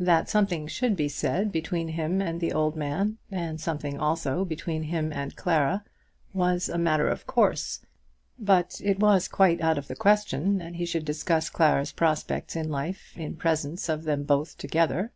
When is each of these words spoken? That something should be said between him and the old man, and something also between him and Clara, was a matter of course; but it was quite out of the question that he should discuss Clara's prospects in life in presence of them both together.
That 0.00 0.28
something 0.28 0.66
should 0.66 0.96
be 0.96 1.06
said 1.08 1.52
between 1.52 1.86
him 1.90 2.20
and 2.20 2.40
the 2.40 2.52
old 2.52 2.74
man, 2.74 3.18
and 3.30 3.60
something 3.60 3.96
also 3.96 4.44
between 4.44 4.82
him 4.82 5.12
and 5.12 5.36
Clara, 5.36 5.84
was 6.32 6.68
a 6.68 6.76
matter 6.78 7.06
of 7.08 7.28
course; 7.28 7.78
but 8.40 8.80
it 8.82 8.98
was 8.98 9.28
quite 9.28 9.60
out 9.60 9.78
of 9.78 9.86
the 9.86 9.94
question 9.94 10.58
that 10.58 10.74
he 10.74 10.84
should 10.84 11.04
discuss 11.04 11.48
Clara's 11.48 11.92
prospects 11.92 12.56
in 12.56 12.68
life 12.70 13.16
in 13.16 13.36
presence 13.36 13.88
of 13.88 14.02
them 14.02 14.24
both 14.24 14.58
together. 14.58 15.12